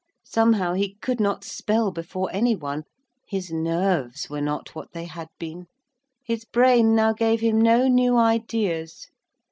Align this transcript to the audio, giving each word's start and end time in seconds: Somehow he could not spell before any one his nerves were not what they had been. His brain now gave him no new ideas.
Somehow 0.25 0.73
he 0.73 0.95
could 0.95 1.19
not 1.19 1.43
spell 1.43 1.91
before 1.91 2.27
any 2.33 2.55
one 2.55 2.85
his 3.27 3.51
nerves 3.51 4.31
were 4.31 4.41
not 4.41 4.73
what 4.73 4.93
they 4.93 5.05
had 5.05 5.27
been. 5.37 5.67
His 6.25 6.43
brain 6.43 6.95
now 6.95 7.13
gave 7.13 7.39
him 7.41 7.61
no 7.61 7.87
new 7.87 8.17
ideas. 8.17 9.05